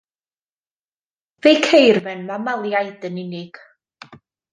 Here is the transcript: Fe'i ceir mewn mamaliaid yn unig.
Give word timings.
Fe'i 1.45 1.59
ceir 1.65 1.99
mewn 2.07 2.23
mamaliaid 2.31 3.05
yn 3.11 3.21
unig. 3.25 3.61